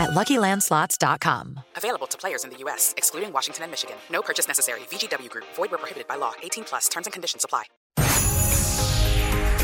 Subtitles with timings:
[0.00, 1.60] at LuckyLandSlots.com.
[1.76, 3.96] Available to players in the U.S., excluding Washington and Michigan.
[4.10, 4.80] No purchase necessary.
[4.90, 5.44] VGW Group.
[5.54, 6.32] Void where prohibited by law.
[6.42, 6.88] 18 plus.
[6.88, 7.64] Terms and conditions apply.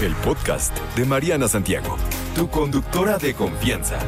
[0.03, 1.97] El podcast de Mariana Santiago,
[2.35, 3.99] tu conductora de confianza.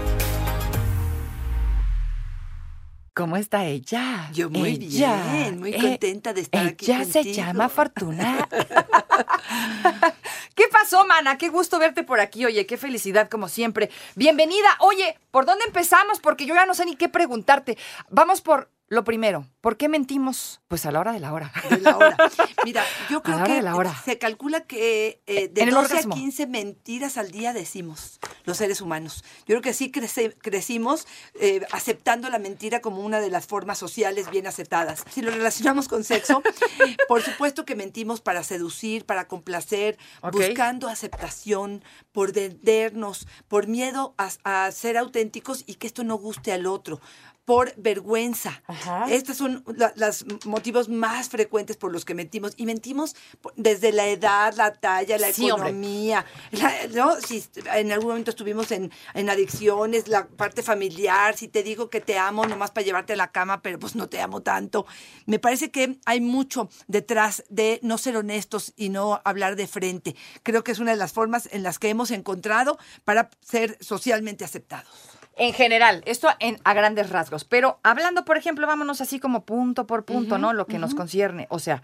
[3.19, 4.31] ¿Cómo está ella?
[4.33, 8.49] Yo muy Ella, bien, muy eh, contenta de estar aquí Ella se llama Fortuna.
[10.55, 11.37] ¿Qué pasó, mana?
[11.37, 12.45] Qué gusto verte por aquí.
[12.45, 13.91] Oye, qué felicidad como siempre.
[14.15, 14.69] Bienvenida.
[14.79, 16.21] Oye, ¿por dónde empezamos?
[16.21, 17.77] Porque yo ya no sé ni qué preguntarte.
[18.09, 19.47] Vamos por lo primero.
[19.60, 20.60] ¿Por qué mentimos?
[20.69, 21.52] Pues a la hora de la hora.
[21.69, 22.16] de la hora.
[22.65, 23.95] Mira, yo creo que la hora.
[24.05, 26.14] se calcula que eh, de En el 12 orgasmo.
[26.14, 29.25] a 15 mentiras al día decimos los seres humanos.
[29.41, 31.06] Yo creo que sí crece- crecimos
[31.39, 35.05] eh, aceptando la mentira como una de las formas sociales bien aceptadas.
[35.11, 36.42] Si lo relacionamos con sexo,
[37.08, 39.98] por supuesto que mentimos para seducir, para complacer,
[40.33, 44.30] buscando aceptación, por vendernos, por miedo a,
[44.67, 47.00] a ser auténticos y que esto no guste al otro
[47.49, 48.63] por vergüenza.
[48.67, 49.07] Ajá.
[49.11, 52.53] Estos son la- los motivos más frecuentes por los que mentimos.
[52.59, 53.17] Y mentimos
[53.57, 56.27] desde la edad, la talla, la Sí, economía.
[56.51, 57.19] la- ¿no?
[57.23, 57.43] Si
[57.75, 62.19] en algún momento estuvimos en, en adicciones, la parte familiar, si te digo que te
[62.19, 64.85] amo nomás para llevarte a la cama, pero pues no te amo tanto.
[65.25, 70.15] Me parece que hay mucho detrás de no ser honestos y no hablar de frente.
[70.43, 72.77] Creo que es una de las formas en las que hemos encontrado
[73.07, 75.17] para ser socialmente aceptados.
[75.39, 77.44] En general, esto en, a grandes rasgos.
[77.44, 80.53] Pero hablando, por ejemplo, vámonos así como punto por punto, ¿no?
[80.53, 81.47] Lo que nos concierne.
[81.48, 81.83] O sea,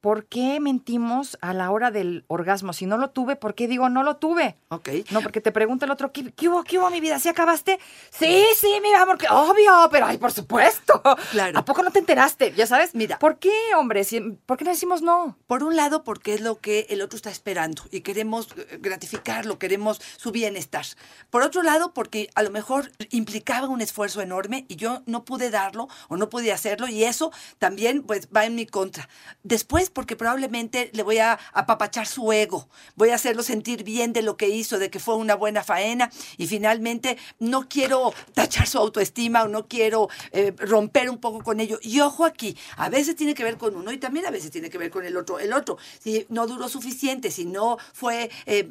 [0.00, 2.72] ¿por qué mentimos a la hora del orgasmo?
[2.72, 4.56] Si no lo tuve, ¿por qué digo no lo tuve?
[4.68, 4.88] Ok.
[5.10, 7.18] No, porque te pregunta el otro, ¿qué, qué hubo, qué hubo, mi vida?
[7.18, 7.78] ¿Sí acabaste?
[8.10, 11.02] Sí, sí, mi amor, que obvio, pero ay, por supuesto.
[11.32, 11.58] Claro.
[11.58, 12.52] ¿A poco no te enteraste?
[12.56, 13.18] Ya sabes, Mira.
[13.18, 14.04] ¿por qué, hombre?
[14.04, 15.36] Si- ¿Por qué no decimos no?
[15.46, 19.58] Por un lado, porque es lo que el otro está esperando y queremos eh, gratificarlo,
[19.58, 20.86] queremos su bienestar.
[21.30, 25.50] Por otro lado, porque a lo mejor implicaba un esfuerzo enorme y yo no pude
[25.50, 29.08] darlo o no pude hacerlo y eso también pues va en mi contra.
[29.42, 34.22] Después, porque probablemente le voy a apapachar su ego, voy a hacerlo sentir bien de
[34.22, 38.78] lo que hizo, de que fue una buena faena y finalmente no quiero tachar su
[38.78, 41.78] autoestima o no quiero eh, romper un poco con ello.
[41.82, 44.70] Y ojo aquí, a veces tiene que ver con uno y también a veces tiene
[44.70, 45.38] que ver con el otro.
[45.38, 48.68] El otro, si no duró suficiente, si no fue eh,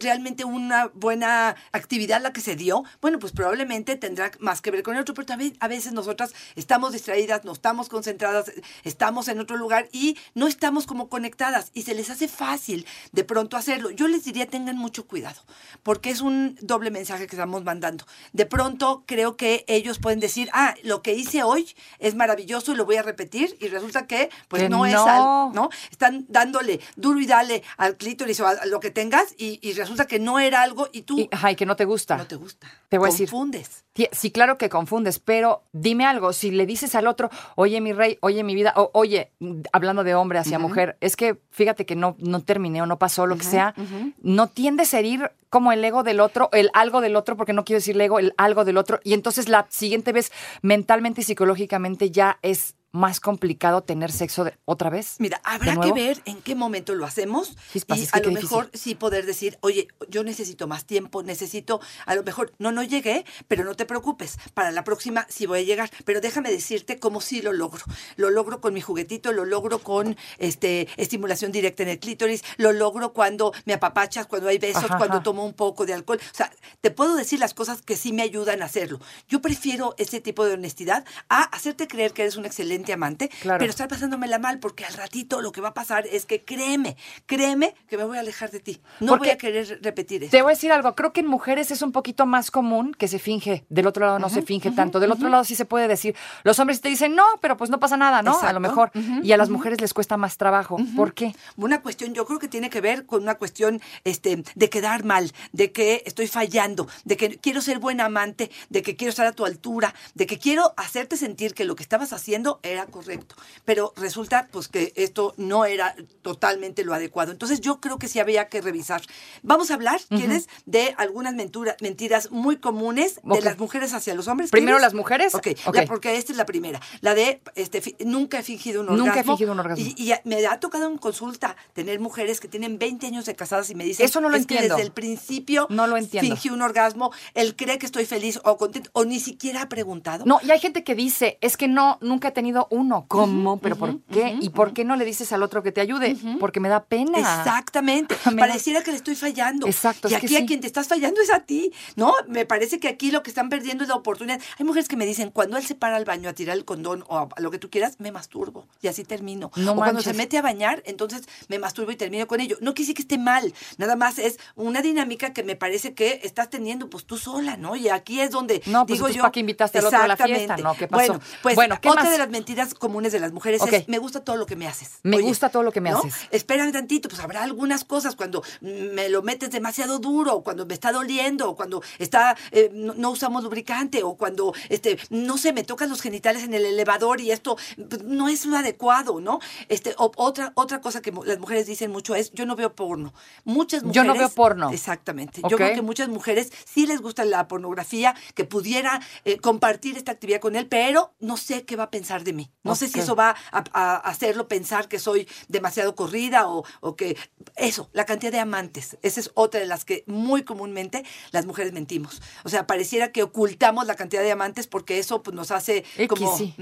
[0.00, 4.82] realmente una buena actividad la que se dio, bueno, pues probablemente tendrá más que ver
[4.82, 8.52] con el otro, pero también a veces nosotras estamos distraídas, no estamos concentradas,
[8.84, 13.24] estamos en otro lugar y no estamos como conectadas y se les hace fácil de
[13.24, 13.90] pronto hacerlo.
[13.90, 15.40] Yo les diría tengan mucho cuidado,
[15.82, 18.04] porque es un doble mensaje que estamos mandando.
[18.32, 22.76] De pronto creo que ellos pueden decir, ah, lo que hice hoy es maravilloso y
[22.76, 25.06] lo voy a repetir y resulta que pues Que no, es no.
[25.06, 25.70] al- ¿no?
[25.90, 30.06] Están dándole duro y dale al clítoris o a lo que tengas y, y resulta
[30.06, 32.16] que no era algo y tú Y, ay, que no te gusta.
[32.18, 32.70] no te gusta.
[32.90, 33.30] Te voy a decir.
[33.30, 33.84] Confundes.
[34.12, 38.18] Sí, claro que confundes, pero dime algo, si le dices al otro, oye mi rey,
[38.20, 41.96] oye mi vida, o oye, mm, hablando de hombre hacia mujer, es que fíjate que
[41.96, 43.74] no, no terminé o no pasó lo que sea,
[44.20, 47.64] no tiendes a herir como el ego del otro, el algo del otro, porque no
[47.64, 50.32] quiero decir el ego, el algo del otro, y entonces la siguiente vez
[50.62, 55.16] mentalmente y psicológicamente ya es más complicado tener sexo de- otra vez.
[55.18, 58.22] Mira, ¿De habrá que ver en qué momento lo hacemos Chispas, y es que a
[58.22, 62.72] lo mejor sí poder decir, oye, yo necesito más tiempo, necesito, a lo mejor, no,
[62.72, 66.50] no llegué, pero no te preocupes, para la próxima sí voy a llegar, pero déjame
[66.50, 67.84] decirte cómo sí lo logro.
[68.16, 72.72] Lo logro con mi juguetito, lo logro con este estimulación directa en el clítoris, lo
[72.72, 75.22] logro cuando me apapachas, cuando hay besos, Ajá, cuando ajá.
[75.24, 76.18] tomo un poco de alcohol.
[76.32, 79.00] O sea, te puedo decir las cosas que sí me ayudan a hacerlo.
[79.28, 83.58] Yo prefiero ese tipo de honestidad a hacerte creer que eres un excelente amante, Claro.
[83.58, 86.96] pero estar pasándomela mal porque al ratito lo que va a pasar es que créeme,
[87.26, 88.80] créeme que me voy a alejar de ti.
[89.00, 90.30] No Porque voy a querer repetir eso.
[90.30, 93.08] Te voy a decir algo, creo que en mujeres es un poquito más común que
[93.08, 95.88] se finge, del otro lado no se finge tanto, del otro lado sí se puede
[95.88, 96.14] decir,
[96.44, 98.38] los hombres te dicen, no, pero pues no pasa nada, ¿no?
[98.40, 98.90] a lo mejor,
[99.22, 101.34] y a las mujeres les cuesta más trabajo, ¿por qué?
[101.56, 105.32] Una cuestión, yo creo que tiene que ver con una cuestión este, de quedar mal,
[105.52, 109.32] de que estoy fallando, de que quiero ser buena amante, de que quiero estar a
[109.32, 113.34] tu altura, de que quiero hacerte sentir que lo que estabas haciendo era correcto.
[113.64, 117.32] Pero resulta pues que esto no era totalmente lo adecuado.
[117.32, 119.02] Entonces yo creo que sí había que revisar.
[119.42, 120.48] Vamos a hablar, ¿quieres?
[120.66, 124.50] De algunas mentura- mentiras muy comunes de las mujeres hacia los hombres.
[124.50, 124.82] ¿Primero ¿Quieres?
[124.82, 125.34] las mujeres?
[125.34, 125.76] Ok, Ok.
[125.76, 126.80] la- porque esta es la primera.
[127.00, 129.06] La de este, nunca he fingido un orgasmo.
[129.06, 129.84] Nunca he fingido un orgasmo.
[129.96, 133.70] Y, y me ha tocado en consulta tener mujeres que tienen 20 años de casadas
[133.70, 134.76] y me dicen Eso no lo "Es que entiendo.
[134.76, 136.34] desde el principio No lo entiendo.
[136.34, 140.24] fingí un orgasmo, él cree que estoy feliz o contento o ni siquiera ha preguntado.
[140.26, 143.04] No, y hay gente que dice, es que no, nunca he tenido uno.
[143.08, 143.58] ¿Cómo?
[143.58, 144.36] ¿Pero por qué?
[144.40, 146.16] ¿Y por qué no le dices al otro que te ayude?
[146.40, 147.18] Porque me da pena.
[147.18, 148.16] Exactamente.
[148.26, 149.66] Me da- Pareciera que le estoy fallando.
[149.66, 152.12] Exacto, Y que aquí a quien te estás fallando es a ti, ¿no?
[152.28, 154.40] Me parece que aquí lo que están perdiendo es la oportunidad.
[154.58, 157.04] Hay mujeres que me dicen, cuando él se para al baño a tirar el condón
[157.08, 158.66] o a, lo que tú quieras, me masturbo.
[158.80, 159.50] Y así termino.
[159.56, 162.56] No o cuando se mete a bañar, entonces me masturbo y termino con ello.
[162.60, 163.52] No decir que esté mal.
[163.78, 167.76] Nada más es una dinámica que me parece que estás teniendo pues tú sola, ¿no?
[167.76, 169.22] Y aquí es donde No, pues, digo entonces, yo.
[169.22, 170.56] ¿para qué invitaste al otro a la fiesta?
[170.56, 171.06] No, ¿qué pasó?
[171.14, 172.12] Bueno, pues Bueno, ¿qué otra más?
[172.12, 172.28] de las
[172.78, 174.98] comunes de las mujeres es me gusta todo lo que me haces.
[175.02, 175.98] Me gusta todo lo que me ¿no?
[175.98, 176.14] haces.
[176.30, 180.74] Espérame tantito, pues habrá algunas cosas cuando me lo metes demasiado duro, o cuando me
[180.74, 185.52] está doliendo, o cuando está eh, no, no usamos lubricante, o cuando este no sé,
[185.52, 187.56] me tocan los genitales en el elevador y esto
[187.88, 189.40] pues, no es lo adecuado, ¿no?
[189.68, 193.12] Este o- otra otra cosa que las mujeres dicen mucho es yo no veo porno.
[193.44, 194.70] Muchas mujeres Yo no veo porno.
[194.70, 195.40] Exactamente.
[195.48, 200.12] Yo creo que muchas mujeres sí les gusta la pornografía, que pudiera eh, compartir esta
[200.12, 202.35] actividad con él, pero no sé qué va a pensar de mí.
[202.62, 206.96] No sé si eso va a, a hacerlo pensar que soy demasiado corrida o, o
[206.96, 207.16] que...
[207.56, 208.98] Eso, la cantidad de amantes.
[209.02, 212.20] Esa es otra de las que muy comúnmente las mujeres mentimos.
[212.44, 216.08] O sea, pareciera que ocultamos la cantidad de amantes porque eso pues, nos hace X,
[216.08, 216.36] como...
[216.36, 216.54] sí.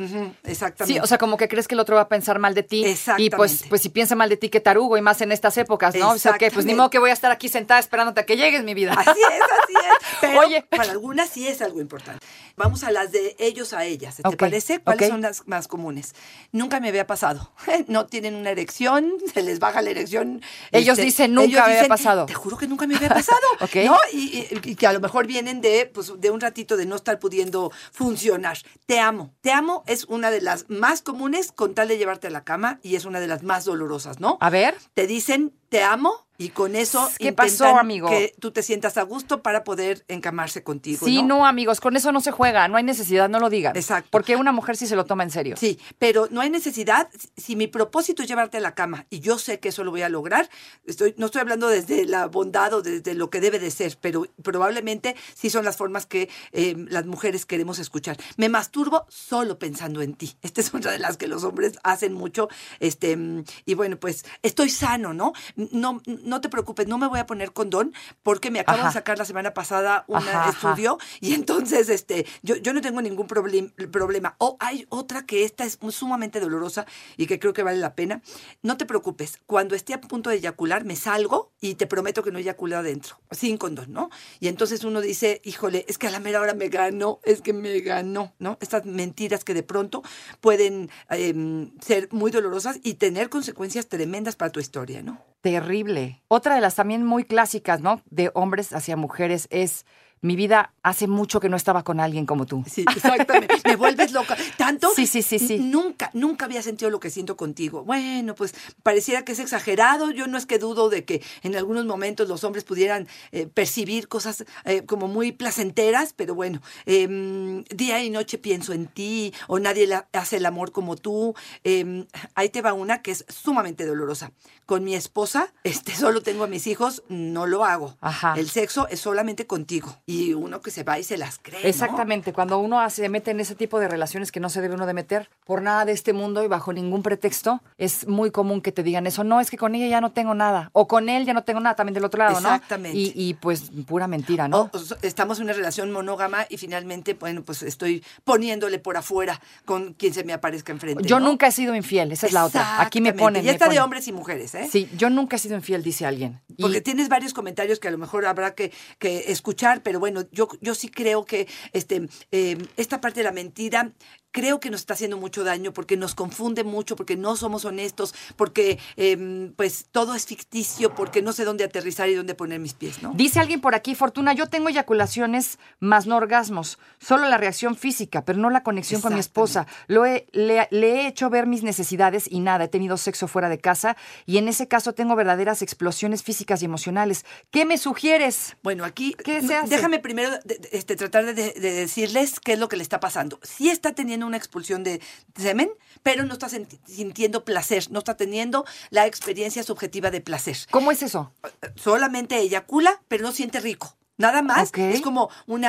[0.45, 1.01] Exactamente.
[1.01, 2.79] Sí, o sea, como que crees que el otro va a pensar mal de ti.
[2.79, 3.69] Y pues, Exactamente.
[3.69, 6.11] pues si piensa mal de ti, qué tarugo, y más en estas épocas, ¿no?
[6.11, 6.75] O sea, que pues ni Exactamente.
[6.77, 8.93] modo que voy a estar aquí sentada esperándote a que llegues, mi vida.
[8.93, 10.09] Así es, así es.
[10.21, 10.63] Pero Oye.
[10.71, 12.25] para algunas sí es algo importante.
[12.57, 14.17] Vamos a las de ellos a ellas.
[14.17, 14.81] ¿Te parece?
[14.81, 16.15] ¿Cuáles son las más comunes?
[16.53, 17.53] Nunca me había pasado.
[17.89, 20.41] No tienen una erección, se les baja la erección.
[20.67, 22.27] este, Ellos dicen, "Nunca ellos me había pasado".
[22.27, 23.39] Te juro que nunca me había pasado.
[23.61, 23.77] Ok.
[23.85, 23.97] ¿no?
[24.13, 26.97] Y, y- y que a lo mejor vienen de, pues, de un ratito de no
[26.97, 28.59] estar pudiendo funcionar.
[28.87, 29.33] Te amo.
[29.41, 32.79] Te amo es una de las más comunes con tal de llevarte a la cama
[32.83, 34.39] y es una de las más dolorosas, ¿no?
[34.41, 34.77] A ver.
[34.95, 38.09] te dicen te amo y con eso ¿Qué pasó, amigo?
[38.09, 41.07] que tú te sientas a gusto para poder encamarse contigo.
[41.07, 41.39] Sí, ¿no?
[41.39, 43.77] no, amigos, con eso no se juega, no hay necesidad, no lo digan.
[43.77, 44.09] Exacto.
[44.11, 45.57] Porque una mujer sí se lo toma en serio.
[45.57, 47.09] Sí, pero no hay necesidad.
[47.37, 50.03] Si mi propósito es llevarte a la cama y yo sé que eso lo voy
[50.03, 50.49] a lograr,
[50.87, 54.27] estoy, no estoy hablando desde la bondad o desde lo que debe de ser, pero
[54.43, 58.17] probablemente sí son las formas que eh, las mujeres queremos escuchar.
[58.37, 60.37] Me masturbo solo pensando en ti.
[60.43, 62.49] Esta es una de las que los hombres hacen mucho.
[62.81, 65.33] Este, mm, y bueno, pues estoy sano, ¿no?
[65.57, 67.93] No, no te preocupes, no me voy a poner condón
[68.23, 68.89] porque me acabo Ajá.
[68.89, 73.27] de sacar la semana pasada un estudio y entonces este yo, yo no tengo ningún
[73.27, 74.35] problem- problema.
[74.39, 76.87] O hay otra que esta es sumamente dolorosa
[77.17, 78.23] y que creo que vale la pena.
[78.63, 82.31] No te preocupes, cuando esté a punto de eyacular me salgo y te prometo que
[82.33, 84.11] no eyaculo adentro, sin condón, ¿no?
[84.41, 87.53] Y entonces uno dice, híjole, es que a la mera hora me ganó, es que
[87.53, 88.59] me ganó, ¿no?
[88.61, 90.03] Estas mentiras que de pronto
[90.41, 95.34] pueden em, ser muy dolorosas y tener consecuencias tremendas para tu historia, ¿no?
[95.45, 96.23] Terrible.
[96.29, 98.01] Otra de las también muy clásicas, ¿no?
[98.09, 99.85] De hombres hacia mujeres es
[100.25, 102.65] mi vida hace mucho que no estaba con alguien como tú.
[102.67, 103.55] Sí, exactamente.
[103.65, 104.37] Me vuelves loca.
[104.57, 104.89] Tanto.
[104.97, 105.59] Sí, sí, sí, sí.
[105.59, 107.85] Nunca, nunca había sentido lo que siento contigo.
[107.85, 110.11] Bueno, pues pareciera que es exagerado.
[110.11, 114.09] Yo no es que dudo de que en algunos momentos los hombres pudieran eh, percibir
[114.09, 119.59] cosas eh, como muy placenteras, pero bueno, em, día y noche pienso en ti o
[119.59, 121.35] nadie la- hace el amor como tú.
[121.65, 124.33] Em, ahí te va una que es sumamente dolorosa.
[124.67, 127.97] Con mi esposa, este, solo tengo a mis hijos, no lo hago.
[128.01, 128.35] Ajá.
[128.39, 129.99] El sexo es solamente contigo.
[130.07, 131.63] Y uno que se va y se las cree.
[131.63, 131.69] ¿no?
[131.69, 134.87] Exactamente, cuando uno se mete en ese tipo de relaciones que no se debe uno
[134.87, 138.73] de meter por nada de este mundo y bajo ningún pretexto, es muy común que
[138.73, 141.25] te digan eso, no, es que con ella ya no tengo nada, o con él
[141.27, 142.49] ya no tengo nada, también del otro lado, ¿no?
[142.49, 142.97] Exactamente.
[142.99, 144.71] Y, y, pues pura mentira, ¿no?
[144.73, 149.95] O- estamos en una relación monógama y finalmente, bueno, pues estoy poniéndole por afuera con
[149.95, 151.03] quien se me aparezca enfrente.
[151.05, 151.27] yo ¿no?
[151.29, 152.81] nunca he sido infiel, esa es la otra.
[152.81, 153.45] Aquí me ponen.
[153.45, 154.69] Y esta de hombres y mujeres, ¿eh?
[154.71, 156.41] Sí, yo nunca he sido infiel, dice alguien.
[156.57, 160.25] Y- Porque tienes varios comentarios que a lo mejor habrá que, que escuchar, pero bueno,
[160.33, 163.93] yo, yo sí creo que este, eh, esta parte de la mentira
[164.35, 168.13] creo que nos está haciendo mucho daño porque nos confunde mucho, porque no somos honestos,
[168.35, 172.75] porque eh, pues todo es ficticio, porque no sé dónde aterrizar y dónde poner mis
[172.75, 173.13] pies, ¿no?
[173.15, 178.25] Dice alguien por aquí, Fortuna, yo tengo eyaculaciones más no orgasmos, solo la reacción física,
[178.25, 179.69] pero no la conexión con mi esposa.
[179.87, 183.49] Lo he- le, le he hecho ver mis necesidades y nada, he tenido sexo fuera
[183.49, 187.25] de casa y en ese caso tengo verdaderas explosiones físicas y emocionales.
[187.53, 188.57] ¿Qué me sugieres?
[188.65, 189.69] Bueno, aquí ¿Qué se hace?
[189.69, 192.99] déjame primero de- de- este, tratar de, de decirles qué es lo que le está
[192.99, 193.39] pasando.
[193.43, 195.01] Si está teniendo teniendo una expulsión de
[195.37, 195.71] semen,
[196.03, 200.57] pero no está sintiendo placer, no está teniendo la experiencia subjetiva de placer.
[200.71, 201.33] ¿Cómo es eso?
[201.77, 203.97] Solamente eyacula, pero no siente rico.
[204.17, 205.65] Nada más, es como un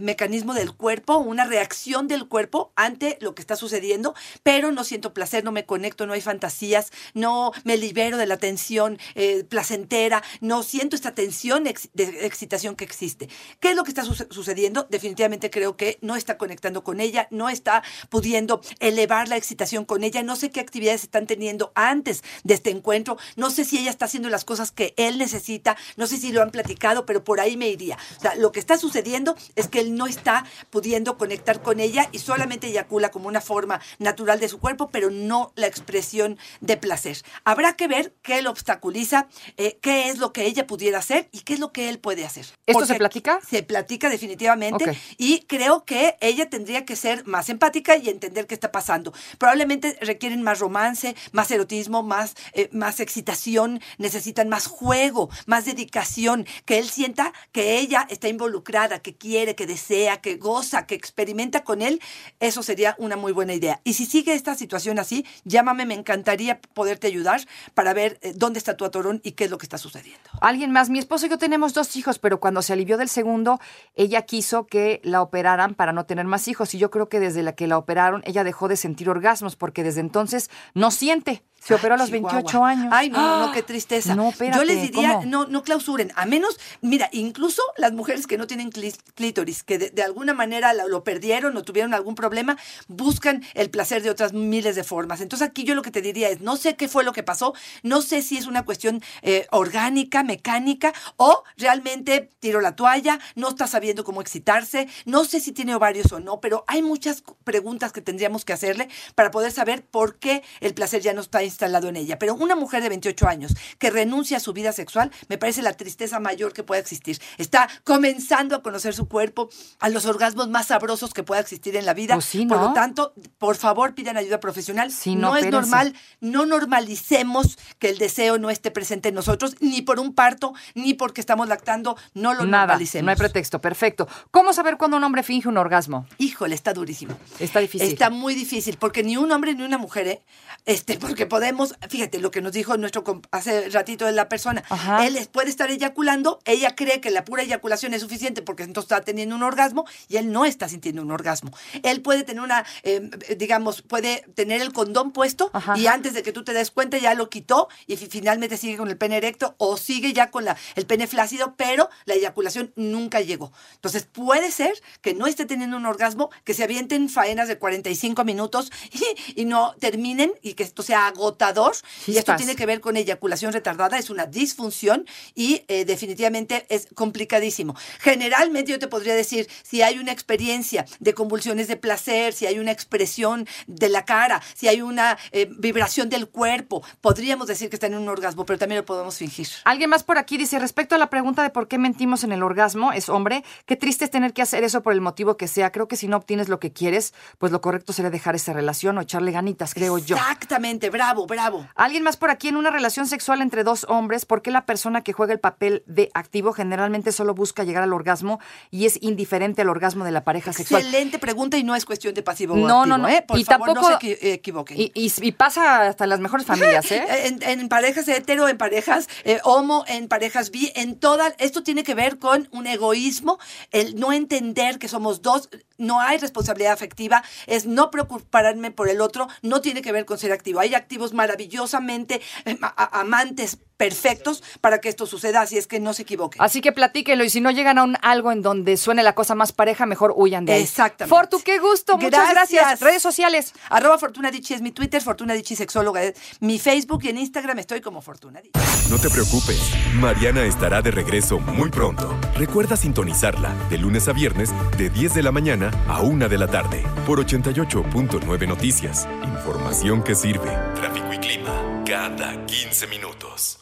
[0.00, 5.14] mecanismo del cuerpo, una reacción del cuerpo ante lo que está sucediendo, pero no siento
[5.14, 10.22] placer, no me conecto, no hay fantasías, no me libero de la tensión eh, placentera,
[10.40, 13.28] no siento esta tensión ex- de excitación que existe.
[13.60, 14.86] ¿Qué es lo que está suce- sucediendo?
[14.90, 20.02] Definitivamente creo que no está conectando con ella, no está pudiendo elevar la excitación con
[20.02, 23.90] ella, no sé qué actividades están teniendo antes de este encuentro, no sé si ella
[23.90, 27.38] está haciendo las cosas que él necesita, no sé si lo han platicado, pero por
[27.40, 27.96] ahí me iría.
[28.18, 32.08] O sea, lo que está sucediendo es que él no está pudiendo conectar con ella
[32.12, 36.76] y solamente eyacula como una forma natural de su cuerpo, pero no la expresión de
[36.76, 37.22] placer.
[37.44, 41.40] Habrá que ver qué lo obstaculiza, eh, qué es lo que ella pudiera hacer y
[41.40, 42.44] qué es lo que él puede hacer.
[42.44, 43.40] ¿Esto Porque se platica?
[43.48, 48.54] Se platica definitivamente y creo que ella tendría que ser más empática y entender qué
[48.54, 49.12] está pasando.
[49.38, 56.46] Probablemente requieren más romance, más erotismo, más, eh, más excitación, necesitan más juego, más dedicación,
[56.64, 61.64] que él sienta que ella está involucrada, que quiere, que desea, que goza, que experimenta
[61.64, 62.00] con él.
[62.40, 63.80] Eso sería una muy buena idea.
[63.84, 67.40] Y si sigue esta situación así, llámame, me encantaría poderte ayudar
[67.74, 70.30] para ver eh, dónde está tu atorón y qué es lo que está sucediendo.
[70.40, 73.60] Alguien más, mi esposo y yo tenemos dos hijos, pero cuando se alivió del segundo,
[73.94, 76.74] ella quiso que la operaran para no tener más hijos.
[76.74, 79.82] Y yo creo que desde la que la operaron, ella dejó de sentir orgasmos porque
[79.82, 81.42] desde entonces no siente.
[81.60, 82.32] Se operó a los Chihuahua.
[82.34, 82.88] 28 años.
[82.92, 84.14] Ay, no, no, no, qué tristeza.
[84.14, 85.26] No, espérate, Yo les diría, ¿cómo?
[85.26, 86.12] no, no clausuren.
[86.14, 90.72] A menos, mira, incluso las mujeres que no tienen clí- clítoris, que de, alguna manera
[90.74, 92.56] lo, lo perdieron o tuvieron algún problema,
[92.88, 95.20] buscan el placer de otras miles de formas.
[95.20, 97.54] Entonces aquí yo lo que te diría es, no sé qué fue lo que pasó,
[97.82, 103.48] no sé si es una cuestión eh, orgánica, mecánica, o realmente tiró la toalla, no
[103.48, 107.92] está sabiendo cómo excitarse, no sé si tiene ovarios o no, pero hay muchas preguntas
[107.92, 111.88] que tendríamos que hacerle para poder saber por qué el placer ya no está instalado
[111.88, 112.18] en ella.
[112.18, 115.74] Pero una mujer de 28 años que renuncia a su vida sexual, me parece la
[115.74, 117.18] tristeza mayor que pueda existir.
[117.46, 119.48] Está comenzando a conocer su cuerpo,
[119.78, 122.14] a los orgasmos más sabrosos que pueda existir en la vida.
[122.14, 124.90] Pues sí, Por lo tanto, por favor, pidan ayuda profesional.
[124.90, 129.54] Sí, no, no es normal, no normalicemos que el deseo no esté presente en nosotros,
[129.60, 133.04] ni por un parto, ni porque estamos lactando, no lo Nada, normalicemos.
[133.04, 134.08] no hay pretexto, perfecto.
[134.32, 136.06] ¿Cómo saber cuando un hombre finge un orgasmo?
[136.18, 137.16] Híjole, está durísimo.
[137.38, 137.86] Está difícil.
[137.86, 140.24] Está muy difícil, porque ni un hombre ni una mujer, ¿eh?
[140.64, 144.64] Este, porque podemos, fíjate lo que nos dijo nuestro hace ratito de la persona.
[144.68, 145.06] Ajá.
[145.06, 149.04] Él puede estar eyaculando, ella cree que la pura eyaculación es suficiente porque entonces está
[149.04, 151.50] teniendo un orgasmo y él no está sintiendo un orgasmo.
[151.82, 155.76] Él puede tener una, eh, digamos, puede tener el condón puesto Ajá.
[155.78, 158.76] y antes de que tú te des cuenta ya lo quitó y fi- finalmente sigue
[158.76, 162.72] con el pene erecto o sigue ya con la, el pene flácido, pero la eyaculación
[162.76, 163.52] nunca llegó.
[163.74, 168.24] Entonces puede ser que no esté teniendo un orgasmo, que se avienten faenas de 45
[168.24, 169.02] minutos y,
[169.42, 171.74] y no terminen y que esto sea agotador.
[172.06, 176.88] Y esto tiene que ver con eyaculación retardada, es una disfunción y eh, definitivamente es
[177.26, 177.74] complicadísimo.
[177.98, 182.58] Generalmente yo te podría decir, si hay una experiencia de convulsiones de placer, si hay
[182.58, 187.76] una expresión de la cara, si hay una eh, vibración del cuerpo, podríamos decir que
[187.76, 189.48] está en un orgasmo, pero también lo podemos fingir.
[189.64, 192.42] Alguien más por aquí dice, respecto a la pregunta de por qué mentimos en el
[192.42, 195.72] orgasmo, es hombre, qué triste es tener que hacer eso por el motivo que sea.
[195.72, 198.98] Creo que si no obtienes lo que quieres, pues lo correcto sería dejar esa relación
[198.98, 200.16] o echarle ganitas, creo yo.
[200.16, 201.66] Exactamente, bravo, bravo.
[201.74, 205.02] Alguien más por aquí en una relación sexual entre dos hombres, ¿por qué la persona
[205.02, 208.38] que juega el papel de activo generalmente solo busca llegar al orgasmo
[208.70, 210.82] y es indiferente al orgasmo de la pareja sexual?
[210.82, 213.08] Excelente pregunta y no es cuestión de pasivo o No, activo, no, no.
[213.08, 213.24] ¿eh?
[213.26, 214.80] Por Y favor, tampoco- no se equi- equivoquen.
[214.80, 217.04] Y, y- y pasa hasta en las mejores familias, ¿eh?
[217.26, 221.34] En, en parejas hetero, en parejas eh, homo, en parejas bi, en toda.
[221.38, 223.38] Esto tiene que ver con un egoísmo,
[223.72, 229.00] el no entender que somos dos, no hay responsabilidad afectiva, es no preocuparme por el
[229.00, 230.60] otro, no tiene que ver con ser activo.
[230.60, 232.58] Hay activos maravillosamente eh,
[232.92, 236.40] amantes perfectos para que esto suceda, así es que no se equivoquen.
[236.42, 239.34] Así que platíquenlo y si no llegan a un algo en donde suene la cosa
[239.34, 240.62] más pareja, mejor huyan de ahí.
[240.62, 241.14] Exactamente.
[241.14, 241.98] Fortu, qué gusto.
[241.98, 242.80] Muchas gracias.
[242.80, 243.52] Redes sociales.
[243.68, 247.58] Arroba Fortuna Dicci es mi Twitter, Fortuna Dicci Sexóloga es mi Facebook y en Instagram
[247.58, 248.60] estoy como Fortuna Dicci.
[248.90, 249.60] No te preocupes,
[249.94, 252.16] Mariana estará de regreso muy pronto.
[252.36, 256.46] Recuerda sintonizarla de lunes a viernes de 10 de la mañana a 1 de la
[256.46, 259.08] tarde por 88.9 Noticias.
[259.24, 260.50] Información que sirve.
[260.74, 263.58] Tráfico y clima cada 15 minutos.